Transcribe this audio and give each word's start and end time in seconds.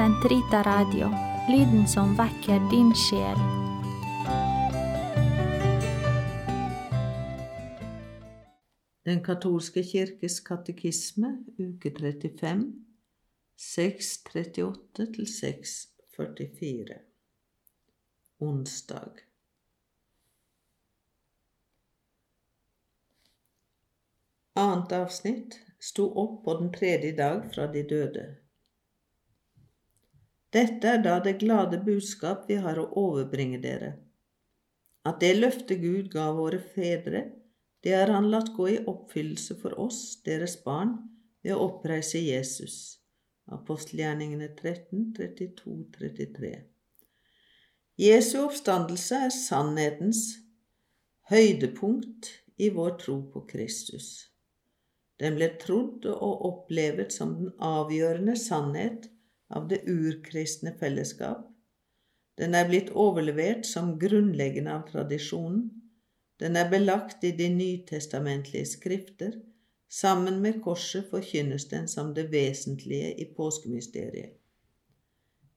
Sentrita 0.00 0.62
Radio, 0.62 1.08
lyden 1.48 1.88
som 1.88 2.14
vekker 2.16 2.70
din 2.70 2.94
sjel. 2.96 3.36
Den 9.04 9.20
katolske 9.24 9.84
kirkes 9.84 10.40
katekisme, 10.40 11.34
uke 11.58 11.92
35, 12.00 12.64
638 13.56 15.12
til 15.18 15.28
644. 15.36 17.00
Onsdag. 18.40 19.24
Annet 24.56 25.00
avsnitt 25.04 25.60
sto 25.76 26.08
opp 26.08 26.46
på 26.48 26.62
den 26.62 26.72
tredje 26.72 27.18
dag 27.20 27.50
fra 27.52 27.68
de 27.68 27.84
døde. 27.84 28.30
Dette 30.50 30.94
er 30.96 31.02
da 31.04 31.18
det 31.22 31.38
glade 31.42 31.78
budskap 31.86 32.48
vi 32.48 32.56
har 32.58 32.78
å 32.80 32.88
overbringe 32.98 33.60
dere, 33.62 33.92
at 35.06 35.20
det 35.22 35.36
løftet 35.36 35.78
Gud 35.80 36.10
ga 36.12 36.30
våre 36.36 36.58
fedre, 36.74 37.28
det 37.80 37.94
har 37.94 38.10
Han 38.12 38.30
latt 38.30 38.50
gå 38.56 38.66
i 38.68 38.80
oppfyllelse 38.84 39.56
for 39.62 39.78
oss, 39.80 40.20
deres 40.26 40.58
barn, 40.64 40.96
ved 41.42 41.54
å 41.54 41.62
oppreise 41.68 42.20
Jesus. 42.20 42.98
Apostelgjerningene 43.50 44.50
13, 44.58 45.14
32, 45.16 45.76
33. 45.96 46.50
Jesu 48.00 48.36
oppstandelse 48.42 49.22
er 49.26 49.32
sannhetens 49.34 50.20
høydepunkt 51.30 52.28
i 52.60 52.68
vår 52.74 52.98
tro 53.00 53.16
på 53.32 53.42
Kristus. 53.48 54.10
Den 55.20 55.36
ble 55.36 55.50
trodd 55.60 56.06
og 56.10 56.44
opplevet 56.48 57.12
som 57.12 57.34
den 57.38 57.50
avgjørende 57.64 58.36
sannhet 58.40 59.08
av 59.50 59.68
det 59.68 59.82
urkristne 59.90 60.72
fellesskap. 60.80 61.46
Den 62.40 62.54
er 62.56 62.68
blitt 62.70 62.90
overlevert 62.96 63.66
som 63.68 63.96
grunnleggende 64.00 64.72
av 64.72 64.86
tradisjonen. 64.88 65.66
Den 66.40 66.56
er 66.56 66.70
belagt 66.72 67.24
i 67.26 67.34
de 67.36 67.50
nytestamentlige 67.52 68.66
skrifter. 68.66 69.34
Sammen 69.90 70.38
med 70.40 70.62
korset 70.64 71.10
forkynnes 71.10 71.66
den 71.68 71.88
som 71.90 72.14
det 72.14 72.30
vesentlige 72.32 73.10
i 73.20 73.26
påskemysteriet. 73.36 74.36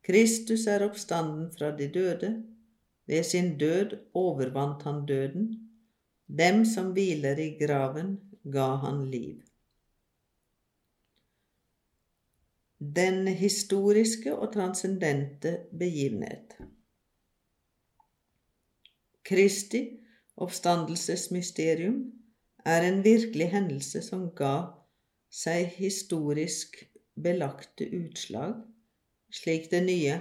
Kristus 0.03 0.65
er 0.67 0.83
oppstanden 0.83 1.47
fra 1.53 1.71
de 1.77 1.87
døde. 1.87 2.33
Ved 3.07 3.23
sin 3.23 3.53
død 3.57 3.95
overvant 4.13 4.83
han 4.83 5.05
døden. 5.05 5.47
Dem 6.27 6.65
som 6.65 6.91
hviler 6.91 7.39
i 7.39 7.53
graven, 7.59 8.17
ga 8.43 8.75
han 8.83 9.05
liv. 9.11 9.39
Den 12.83 13.27
historiske 13.27 14.33
og 14.35 14.49
transcendente 14.53 15.53
begivenhet. 15.79 16.57
Kristi 19.23 19.79
oppstandelsesmysterium 20.35 22.11
er 22.65 22.83
en 22.83 22.99
virkelig 23.05 23.47
hendelse 23.53 24.01
som 24.03 24.25
ga 24.35 24.51
seg 25.31 25.71
historisk 25.77 26.75
belagte 27.15 27.87
utslag, 28.01 28.59
slik 29.31 29.71
Det 29.71 29.83
nye 29.87 30.19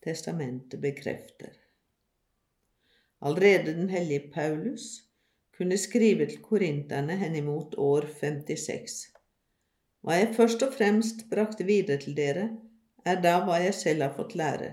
testamentet 0.00 0.80
bekrefter. 0.80 1.52
Allerede 3.20 3.76
den 3.76 3.92
hellige 3.92 4.32
Paulus 4.32 5.02
kunne 5.52 5.76
skrive 5.76 6.32
til 6.32 6.40
korinterne 6.40 7.20
henimot 7.20 7.74
år 7.76 8.08
56. 8.20 9.19
Hva 10.00 10.16
jeg 10.16 10.34
først 10.36 10.62
og 10.64 10.72
fremst 10.76 11.26
brakte 11.32 11.66
videre 11.68 12.00
til 12.00 12.16
dere, 12.16 12.46
er 13.04 13.20
da 13.24 13.40
hva 13.44 13.58
jeg 13.60 13.74
selv 13.76 14.06
har 14.06 14.14
fått 14.16 14.36
lære, 14.38 14.70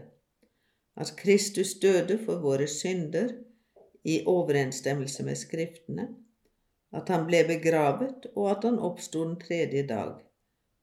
at 0.97 1.11
Kristus 1.19 1.73
døde 1.83 2.17
for 2.23 2.39
våre 2.43 2.67
synder 2.71 3.33
i 4.07 4.21
overensstemmelse 4.25 5.25
med 5.27 5.39
Skriftene, 5.39 6.07
at 6.95 7.11
han 7.11 7.27
ble 7.27 7.43
begravet, 7.47 8.29
og 8.35 8.51
at 8.53 8.63
han 8.69 8.79
oppsto 8.79 9.25
den 9.25 9.35
tredje 9.41 9.83
dag, 9.89 10.15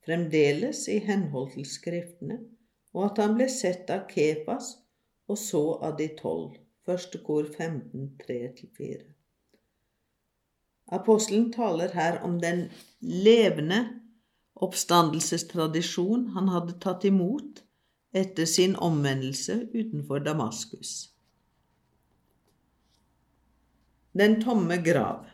fremdeles 0.05 0.85
i 0.93 0.99
henhold 1.09 1.55
til 1.57 1.67
Skriftene, 1.69 2.39
og 2.93 3.09
at 3.09 3.25
han 3.25 3.35
ble 3.39 3.49
sett 3.51 3.91
av 3.91 4.05
Kepas 4.13 4.75
og 5.29 5.41
så 5.41 5.65
av 5.81 5.97
de 5.99 6.11
tolv. 6.21 6.61
Første 6.85 7.19
kor 7.25 7.47
15, 7.49 8.11
3-4. 8.21 8.99
Apostelen 10.93 11.47
taler 11.53 11.95
her 11.97 12.19
om 12.27 12.37
den 12.43 12.67
levende 13.01 13.79
oppstandelsestradisjon 14.65 16.31
han 16.37 16.51
hadde 16.53 16.77
tatt 16.83 17.05
imot 17.09 17.63
etter 18.15 18.47
sin 18.47 18.77
omvendelse 18.77 19.59
utenfor 19.73 20.23
Damaskus. 20.25 20.93
Den 24.15 24.39
tomme 24.43 24.79
grav 24.83 25.25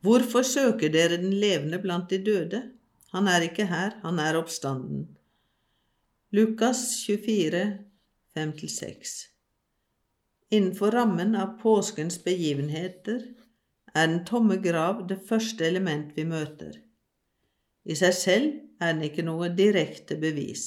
Hvorfor 0.00 0.42
søker 0.46 0.92
dere 0.92 1.18
den 1.20 1.34
levende 1.40 1.78
blant 1.82 2.10
de 2.10 2.18
døde? 2.22 2.62
Han 3.12 3.28
er 3.28 3.44
ikke 3.48 3.66
her, 3.66 3.96
han 4.02 4.20
er 4.22 4.38
oppstanden. 4.38 5.06
Lukas 6.30 7.04
24, 7.06 7.78
5-6 8.36 9.16
Innenfor 10.50 10.94
rammen 10.94 11.34
av 11.34 11.56
påskens 11.62 12.18
begivenheter 12.22 13.24
er 13.96 14.10
den 14.10 14.24
tomme 14.28 14.58
grav 14.60 15.06
det 15.08 15.22
første 15.28 15.64
element 15.64 16.10
vi 16.16 16.26
møter. 16.28 16.74
I 17.88 17.94
seg 17.96 18.16
selv 18.16 18.48
er 18.82 18.92
den 18.92 19.06
ikke 19.06 19.24
noe 19.24 19.48
direkte 19.56 20.18
bevis. 20.20 20.64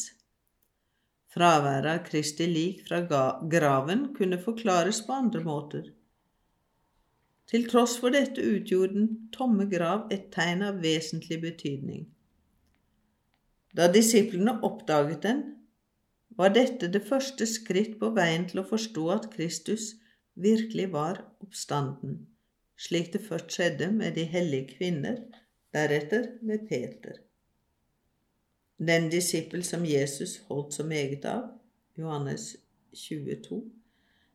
Fraværet 1.30 1.90
av 1.92 2.00
Kristi 2.08 2.48
lik 2.50 2.88
fra 2.88 3.04
graven 3.54 4.08
kunne 4.16 4.40
forklares 4.42 5.04
på 5.06 5.18
andre 5.22 5.44
måter. 5.46 5.84
Til 7.50 7.68
tross 7.70 7.98
for 8.02 8.14
dette 8.14 8.42
utgjorde 8.42 8.96
den 8.96 9.12
tomme 9.36 9.68
grav 9.70 10.08
et 10.16 10.32
tegn 10.34 10.66
av 10.66 10.82
vesentlig 10.82 11.40
betydning. 11.46 12.08
Da 13.78 13.92
disiplene 13.94 14.58
oppdaget 14.66 15.22
den, 15.28 15.46
var 16.40 16.56
dette 16.56 16.90
det 16.90 17.04
første 17.06 17.46
skritt 17.50 18.00
på 18.02 18.10
veien 18.18 18.48
til 18.50 18.64
å 18.64 18.68
forstå 18.70 19.06
at 19.14 19.32
Kristus 19.36 19.92
virkelig 20.40 20.90
var 20.94 21.22
oppstanden 21.44 22.22
slik 22.80 23.12
det 23.14 23.22
først 23.26 23.52
skjedde 23.52 23.90
med 23.92 24.16
de 24.16 24.24
hellige 24.24 24.78
kvinner, 24.78 25.20
deretter 25.76 26.32
med 26.42 26.68
Peter. 26.70 27.18
Den 28.80 29.10
disippel 29.12 29.64
som 29.68 29.84
Jesus 29.86 30.38
holdt 30.48 30.74
så 30.74 30.86
meget 30.88 31.26
av, 31.28 31.50
Johannes 32.00 32.54
22, 32.96 33.60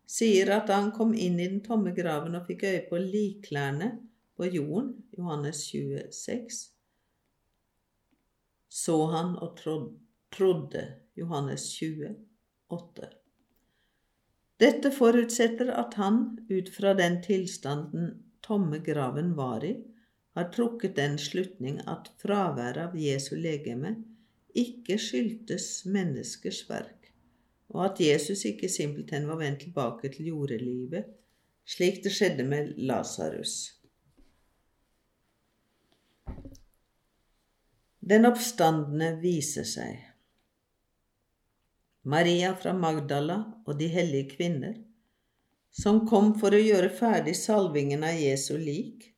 sier 0.04 0.50
at 0.52 0.68
da 0.68 0.82
han 0.82 0.92
kom 0.92 1.14
inn 1.16 1.38
i 1.40 1.48
den 1.48 1.62
tomme 1.64 1.94
graven 1.96 2.36
og 2.36 2.44
fikk 2.50 2.66
øye 2.68 2.82
på 2.90 3.00
likklærne 3.00 3.88
på 4.36 4.50
jorden, 4.52 4.92
Johannes 5.16 5.62
26, 5.70 6.60
så 8.68 8.98
han 9.14 9.36
og 9.40 9.56
trodde, 10.34 10.84
Johannes 11.16 11.64
28. 11.80 13.08
Dette 14.60 14.90
forutsetter 14.92 15.72
at 15.72 15.96
han, 15.96 16.20
ut 16.50 16.68
fra 16.74 16.92
den 16.98 17.20
tilstanden 17.24 18.12
tomme 18.44 18.78
graven 18.84 19.32
var 19.38 19.64
i, 19.64 19.74
har 20.34 20.50
trukket 20.52 20.96
den 20.96 21.16
slutning 21.18 21.78
at 21.90 22.10
fraværet 22.22 22.80
av 22.88 22.96
Jesu 22.98 23.34
legeme 23.38 23.94
ikke 24.54 24.98
skyldtes 25.00 25.84
menneskers 25.90 26.62
verk, 26.68 27.10
og 27.74 27.84
at 27.88 28.02
Jesus 28.02 28.44
ikke 28.46 28.70
simpelthen 28.70 29.26
var 29.30 29.40
vendt 29.40 29.64
tilbake 29.66 30.10
til 30.14 30.30
jordelivet, 30.32 31.08
slik 31.66 32.02
det 32.04 32.12
skjedde 32.14 32.46
med 32.46 32.74
Lasarus. 32.78 33.54
Den 38.04 38.28
oppstandende 38.28 39.14
viser 39.22 39.64
seg. 39.64 40.02
Maria 42.04 42.50
fra 42.60 42.74
Magdala 42.76 43.38
og 43.64 43.78
de 43.80 43.86
hellige 43.88 44.34
kvinner 44.34 44.74
som 45.74 46.04
kom 46.06 46.32
for 46.38 46.54
å 46.54 46.60
gjøre 46.60 46.92
ferdig 46.94 47.34
salvingen 47.38 48.04
av 48.06 48.14
Jesu 48.18 48.54
lik, 48.58 49.10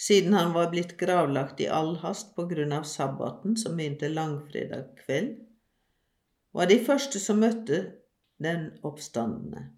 siden 0.00 0.34
han 0.34 0.54
var 0.56 0.70
blitt 0.72 0.96
gravlagt 0.98 1.60
i 1.60 1.68
all 1.70 1.94
hast 2.02 2.34
på 2.36 2.46
grunn 2.50 2.72
av 2.74 2.88
sabbaten 2.88 3.56
som 3.60 3.76
begynte 3.78 4.10
langfredag 4.10 4.88
kveld, 5.04 5.36
var 6.56 6.66
de 6.66 6.80
første 6.82 7.20
som 7.22 7.38
møtte 7.44 7.84
den 8.42 8.70
oppstandende. 8.82 9.68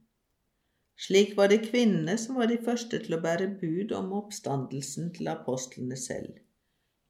Slik 0.96 1.34
var 1.36 1.50
det 1.50 1.64
kvinnene 1.66 2.14
som 2.20 2.38
var 2.38 2.48
de 2.48 2.60
første 2.62 3.00
til 3.02 3.16
å 3.16 3.20
bære 3.20 3.50
bud 3.60 3.92
om 3.96 4.12
oppstandelsen 4.16 5.10
til 5.16 5.28
apostlene 5.32 5.98
selv. 5.98 6.36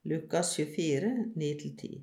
Lukas 0.08 0.54
24, 0.56 1.10
9-10. 1.36 1.98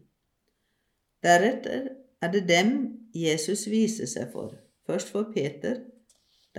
Deretter 1.25 1.89
er 2.23 2.31
det 2.31 2.45
dem 2.47 2.75
Jesus 3.15 3.65
viser 3.67 4.07
seg 4.07 4.29
for, 4.31 4.53
først 4.87 5.09
for 5.11 5.33
Peter, 5.33 5.81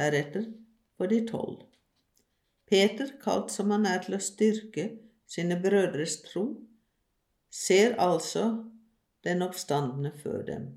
deretter 0.01 0.49
for 0.97 1.13
de 1.13 1.21
tolv. 1.29 1.63
Peter, 2.71 3.13
kalt 3.23 3.51
som 3.53 3.71
han 3.75 3.87
er 3.87 4.03
til 4.05 4.17
å 4.17 4.23
styrke 4.23 4.89
sine 5.31 5.57
brødres 5.63 6.21
tro, 6.27 6.45
ser 7.51 7.97
altså 7.99 8.45
den 9.27 9.43
oppstandende 9.43 10.13
før 10.23 10.45
dem. 10.47 10.69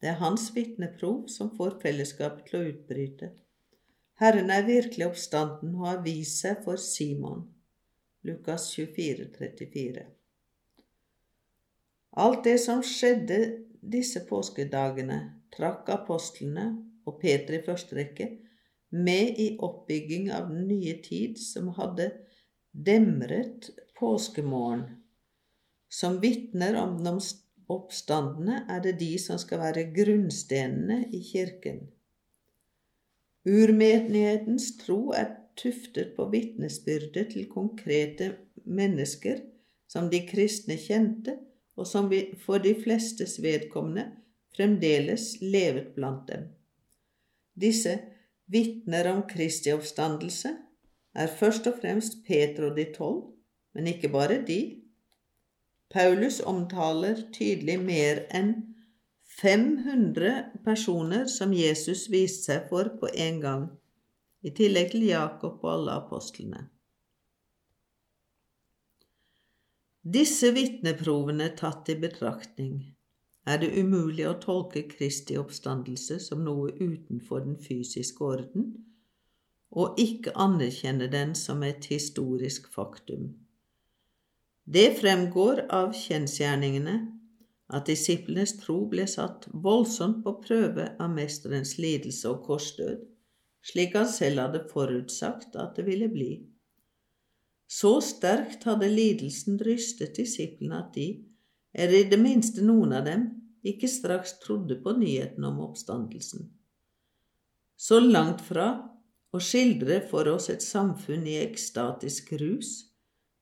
Det 0.00 0.12
er 0.12 0.20
hans 0.20 0.50
vitneprov 0.54 1.26
som 1.32 1.50
får 1.56 1.78
fellesskapet 1.82 2.50
til 2.50 2.58
å 2.58 2.66
utbryte. 2.72 3.30
Herren 4.20 4.50
er 4.50 4.66
virkelig 4.66 5.08
oppstanden 5.08 5.74
og 5.78 5.86
har 5.88 6.02
vist 6.04 6.42
seg 6.44 6.60
for 6.64 6.78
Simon. 6.82 7.46
Lukas 8.26 8.68
24, 8.74 9.30
34. 9.38 10.04
Alt 12.18 12.44
det 12.44 12.56
som 12.60 12.82
skjedde 12.82 13.38
disse 13.78 14.24
påskedagene, 14.26 15.18
trakk 15.54 15.88
apostlene 15.94 16.66
og 17.06 17.20
Peter 17.22 17.56
i 17.56 17.64
første 17.64 17.96
rekke 17.98 18.28
med 18.90 19.38
i 19.38 19.48
oppbygging 19.58 20.32
av 20.32 20.48
den 20.48 20.66
nye 20.68 20.94
tid 21.02 21.38
som 21.40 21.68
hadde 21.76 22.10
demret 22.72 23.70
påskemorgen. 23.98 24.86
Som 25.88 26.20
vitner 26.20 26.76
om 26.76 26.98
den 27.04 27.20
oppstandende 27.68 28.62
er 28.68 28.82
det 28.84 28.98
de 29.00 29.12
som 29.20 29.40
skal 29.40 29.62
være 29.62 29.88
grunnstenene 29.96 31.02
i 31.12 31.22
kirken. 31.24 31.86
Urmenighetens 33.48 34.74
tro 34.80 35.12
er 35.16 35.30
tuftet 35.58 36.14
på 36.16 36.28
vitnesbyrdet 36.32 37.32
til 37.32 37.48
konkrete 37.50 38.34
mennesker 38.64 39.40
som 39.88 40.10
de 40.12 40.20
kristne 40.28 40.76
kjente, 40.80 41.38
og 41.78 41.86
som 41.86 42.10
for 42.42 42.60
de 42.62 42.74
flestes 42.74 43.36
vedkommende 43.40 44.08
fremdeles 44.56 45.36
levet 45.40 45.92
blant 45.94 46.26
dem. 46.28 46.48
Disse 47.54 47.94
vitner 48.52 49.10
om 49.12 49.22
Kristi 49.28 49.72
oppstandelse 49.74 50.54
er 51.18 51.36
først 51.40 51.66
og 51.70 51.78
fremst 51.82 52.22
Peter 52.26 52.68
og 52.70 52.76
de 52.78 52.86
tolv, 52.94 53.22
men 53.74 53.90
ikke 53.92 54.10
bare 54.12 54.40
de. 54.46 54.60
Paulus 55.90 56.40
omtaler 56.40 57.22
tydelig 57.32 57.78
mer 57.80 58.24
enn 58.34 58.54
500 59.38 60.32
personer 60.64 61.28
som 61.30 61.52
Jesus 61.54 62.08
viste 62.12 62.50
seg 62.50 62.66
for 62.72 62.90
på 63.00 63.10
en 63.14 63.40
gang, 63.44 63.68
i 64.42 64.50
tillegg 64.54 64.92
til 64.92 65.08
Jakob 65.08 65.62
og 65.64 65.72
alle 65.74 65.96
apostlene. 66.02 66.66
Disse 70.08 70.50
vitneprovene 70.56 71.50
tatt 71.58 71.90
i 71.92 71.98
betraktning 72.00 72.78
er 73.48 73.60
det 73.62 73.70
umulig 73.80 74.26
å 74.28 74.36
tolke 74.42 74.84
Kristi 74.90 75.38
oppstandelse 75.40 76.18
som 76.20 76.44
noe 76.44 76.70
utenfor 76.76 77.46
den 77.46 77.56
fysiske 77.64 78.24
orden, 78.24 78.72
og 79.72 80.00
ikke 80.00 80.34
anerkjenne 80.36 81.08
den 81.12 81.34
som 81.36 81.62
et 81.64 81.88
historisk 81.92 82.68
faktum. 82.72 83.30
Det 84.68 84.90
fremgår 85.00 85.64
av 85.72 85.94
kjensgjerningene 85.96 86.96
at 87.72 87.88
disiplenes 87.88 88.54
tro 88.60 88.82
ble 88.88 89.06
satt 89.08 89.46
voldsomt 89.52 90.22
på 90.24 90.34
prøve 90.44 90.90
av 91.00 91.12
mesterens 91.12 91.76
lidelse 91.80 92.28
og 92.28 92.44
korsdød, 92.48 93.00
slik 93.64 93.96
han 93.96 94.08
selv 94.08 94.44
hadde 94.44 94.64
forutsagt 94.70 95.56
at 95.56 95.76
det 95.76 95.84
ville 95.88 96.08
bli. 96.12 96.30
Så 97.68 97.98
sterkt 98.04 98.64
hadde 98.64 98.88
lidelsen 98.88 99.58
rystet 99.60 100.16
disiplene 100.16 100.80
at 100.80 100.94
de, 100.96 101.08
eller 101.72 102.00
i 102.00 102.08
det 102.10 102.18
minste 102.20 102.64
noen 102.64 102.94
av 102.96 103.06
dem, 103.08 103.26
ikke 103.66 103.90
straks 103.90 104.38
trodde 104.42 104.78
på 104.82 104.94
nyheten 104.98 105.44
om 105.44 105.60
oppstandelsen. 105.66 106.46
Så 107.78 108.00
langt 108.00 108.40
fra 108.46 108.68
å 109.34 109.40
skildre 109.42 110.00
for 110.10 110.28
oss 110.32 110.48
et 110.52 110.64
samfunn 110.64 111.26
i 111.28 111.38
ekstatisk 111.42 112.32
rus, 112.40 112.72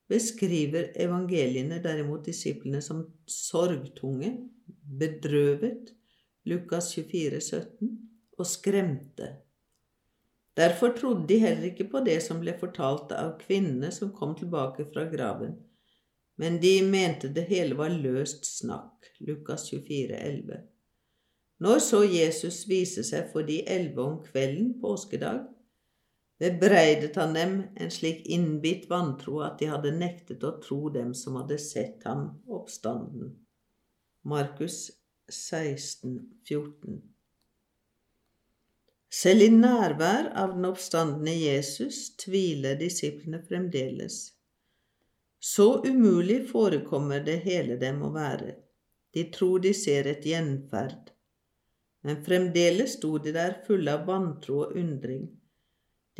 beskriver 0.07 0.91
evangeliene 0.99 1.79
derimot 1.83 2.27
disiplene 2.27 2.81
som 2.83 3.03
sorgtunge, 3.27 4.33
bedrøvet, 4.67 5.91
Lukas 6.47 6.93
24, 6.95 7.41
17, 7.41 7.91
og 8.37 8.47
skremte. 8.47 9.33
Derfor 10.57 10.93
trodde 10.97 11.27
de 11.29 11.39
heller 11.41 11.69
ikke 11.69 11.89
på 11.91 12.01
det 12.05 12.17
som 12.25 12.39
ble 12.41 12.55
fortalt 12.57 13.11
av 13.13 13.35
kvinnene 13.41 13.91
som 13.93 14.13
kom 14.15 14.33
tilbake 14.37 14.87
fra 14.93 15.05
graven, 15.11 15.57
men 16.37 16.59
de 16.61 16.81
mente 16.85 17.29
det 17.33 17.47
hele 17.49 17.77
var 17.77 17.93
løst 17.93 18.45
snakk, 18.45 19.09
Lukas 19.25 19.69
24, 19.71 20.17
11. 20.17 20.59
Når 21.65 21.79
så 21.81 22.03
Jesus 22.05 22.61
viste 22.69 23.01
seg 23.05 23.31
for 23.31 23.47
de 23.47 23.63
elleve 23.65 24.03
om 24.03 24.19
kvelden 24.21 24.75
påskedag, 24.81 25.47
bebreidet 26.37 27.17
han 27.17 27.33
dem 27.33 27.55
en 27.81 27.91
slik 27.93 28.27
innbitt 28.29 28.85
vantro 28.91 29.39
at 29.41 29.57
de 29.57 29.71
hadde 29.71 29.95
nektet 29.97 30.45
å 30.45 30.53
tro 30.61 30.91
dem 30.93 31.15
som 31.17 31.39
hadde 31.41 31.57
sett 31.61 32.05
ham 32.05 32.29
oppstanden. 32.45 33.33
Markus 34.21 34.91
16, 35.33 36.19
14. 36.45 37.01
Selv 39.09 39.41
i 39.41 39.49
nærvær 39.49 40.29
av 40.37 40.53
den 40.53 40.69
oppstandende 40.69 41.33
Jesus 41.33 42.11
tviler 42.21 42.77
disiplene 42.77 43.41
fremdeles. 43.47 44.36
Så 45.47 45.85
umulig 45.85 46.49
forekommer 46.49 47.19
det 47.19 47.35
hele 47.45 47.77
dem 47.79 48.01
å 48.03 48.09
være. 48.11 48.57
De 49.15 49.23
tror 49.31 49.61
de 49.63 49.71
ser 49.73 50.09
et 50.11 50.25
gjenferd. 50.27 51.13
Men 52.03 52.19
fremdeles 52.25 52.97
sto 52.97 53.13
de 53.23 53.31
der 53.37 53.55
fulle 53.67 53.93
av 53.95 54.03
vantro 54.09 54.59
og 54.65 54.75
undring. 54.81 55.23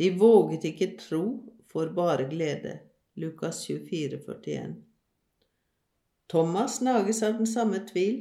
De 0.00 0.10
våget 0.16 0.64
ikke 0.70 0.90
tro 1.02 1.22
for 1.68 1.92
bare 2.00 2.24
glede. 2.32 2.74
Lukas 3.20 3.60
24, 3.68 4.22
41. 4.24 4.74
Thomas 6.32 6.80
nages 6.80 7.22
av 7.22 7.36
den 7.36 7.52
samme 7.52 7.84
tvil. 7.92 8.20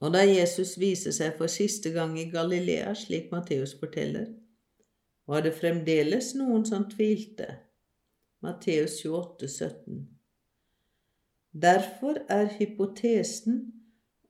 Og 0.00 0.16
da 0.16 0.24
Jesus 0.24 0.78
viser 0.80 1.12
seg 1.12 1.36
for 1.36 1.52
siste 1.52 1.92
gang 1.92 2.16
i 2.16 2.30
Galilea, 2.32 2.94
slik 2.96 3.28
Matteus 3.34 3.76
forteller, 3.76 4.30
var 5.28 5.44
det 5.44 5.58
fremdeles 5.60 6.32
noen 6.40 6.64
som 6.64 6.88
tvilte. 6.88 7.58
Matteus 8.40 9.02
28, 9.04 9.48
17. 9.48 10.08
Derfor 11.52 12.16
er 12.28 12.46
hypotesen 12.54 13.58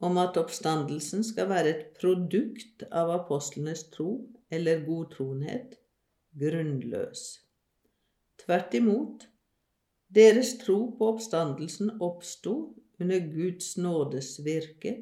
om 0.01 0.17
at 0.19 0.39
oppstandelsen 0.41 1.23
skal 1.25 1.47
være 1.53 1.71
et 1.71 1.85
produkt 2.01 2.83
av 2.91 3.13
apostlenes 3.15 3.85
tro 3.95 4.09
eller 4.51 4.83
godtroenhet, 4.87 5.77
grunnløs. 6.43 7.23
Tvert 8.43 8.75
imot, 8.75 9.29
deres 10.11 10.57
tro 10.65 10.81
på 10.99 11.13
oppstandelsen 11.13 11.95
oppsto 12.03 12.57
under 12.99 13.23
Guds 13.31 13.77
nådes 13.79 14.33
virke, 14.43 14.97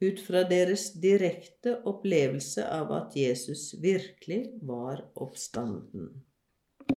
ut 0.00 0.24
fra 0.24 0.46
deres 0.48 0.94
direkte 0.96 1.76
opplevelse 1.84 2.64
av 2.64 2.96
at 3.02 3.20
Jesus 3.20 3.74
virkelig 3.84 4.46
var 4.64 5.04
oppstanden. 5.14 6.22